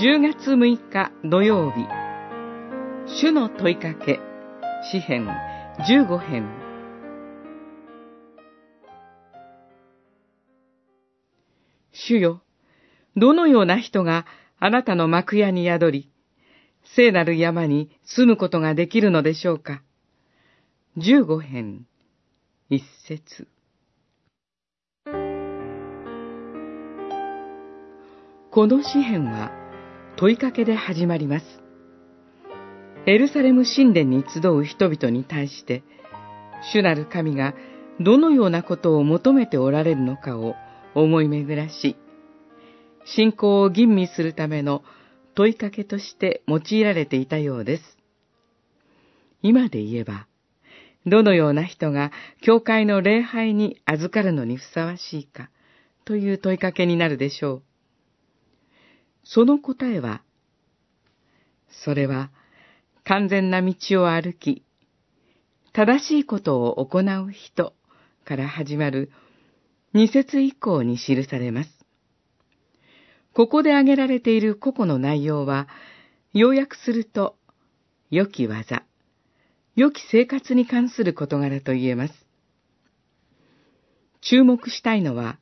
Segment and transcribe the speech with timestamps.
[0.00, 1.84] 10月6日土曜日。
[3.20, 4.20] 主の問いかけ。
[4.92, 5.26] 詩編
[5.88, 6.48] 15編。
[11.90, 12.42] 主よ
[13.16, 14.24] どのような人が
[14.60, 16.12] あなたの幕屋に宿り
[16.94, 19.82] 聖なる山に住むことができるのでしょうか。
[20.96, 21.86] 15編
[22.70, 23.48] 一節。
[28.52, 29.57] この詩篇は
[30.20, 31.46] 問いかけで始まります。
[33.06, 35.84] エルサレム神殿に集う人々に対して、
[36.72, 37.54] 主なる神が
[38.00, 40.56] どのようなことを求めておられるのかを
[40.96, 41.96] 思い巡らし、
[43.04, 44.82] 信仰を吟味するための
[45.36, 47.82] 問いかけとして用いられていたようです。
[49.40, 50.26] 今で言えば、
[51.06, 52.10] どのような人が
[52.42, 55.48] 教会の礼拝に預かるのにふさわしいか
[56.04, 57.67] という問いかけになるでしょう。
[59.24, 60.22] その答えは、
[61.84, 62.30] それは
[63.04, 64.64] 完全な道を歩き、
[65.72, 67.74] 正しいことを行う人
[68.24, 69.10] から始まる
[69.94, 71.70] 二節以降に記されます。
[73.32, 75.68] ここで挙げられている個々の内容は、
[76.32, 77.36] 要約すると、
[78.10, 78.84] 良き技、
[79.76, 82.14] 良き生活に関する事柄と言えます。
[84.20, 85.38] 注目したいのは、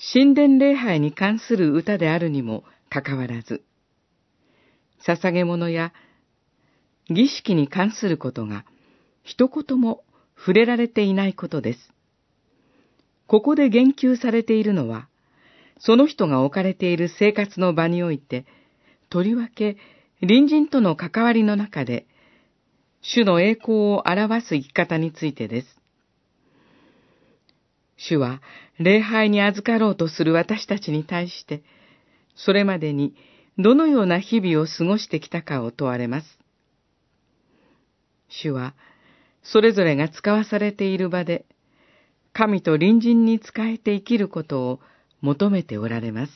[0.00, 3.64] 神殿礼拝に関する歌であるにもかかわらず、
[5.04, 5.92] 捧げ物や
[7.10, 8.64] 儀式に関することが
[9.24, 10.04] 一言も
[10.36, 11.92] 触れられていないことです。
[13.26, 15.08] ここで言及されているのは、
[15.80, 18.46] その人が置かれている生活の場において、
[19.10, 19.76] とりわけ
[20.20, 22.06] 隣人との関わりの中で、
[23.02, 25.78] 主の栄光を表す生き方についてです。
[27.98, 28.40] 主は
[28.78, 31.62] 礼拝に預かろうとする私たちに対して、
[32.34, 33.14] それまでに
[33.58, 36.38] どのような日々を過ごしてきたかを問われます。
[38.28, 38.74] 主は、
[39.42, 41.44] それぞれが使わされている場で、
[42.32, 44.80] 神と隣人に仕えて生きることを
[45.20, 46.32] 求めておられます。